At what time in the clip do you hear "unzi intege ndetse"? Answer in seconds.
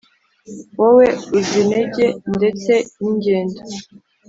1.37-2.73